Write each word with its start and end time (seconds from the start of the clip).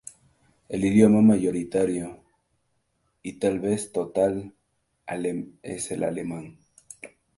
El 0.67 0.83
idioma 0.83 1.21
mayoritario 1.21 2.23
y 3.21 3.33
tal 3.33 3.59
vez 3.59 3.91
total 3.91 4.55
es 5.61 5.91
el 5.91 6.03
alemán. 6.03 6.57